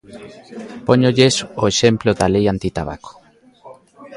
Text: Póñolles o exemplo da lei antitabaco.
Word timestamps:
Póñolles 0.87 1.35
o 1.61 1.63
exemplo 1.71 2.09
da 2.19 2.27
lei 2.35 2.45
antitabaco. 2.53 3.11